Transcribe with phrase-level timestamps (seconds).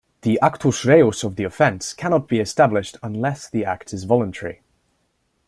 [0.23, 4.63] The Actus Reus of the offence cannot be established unless the act is voluntary.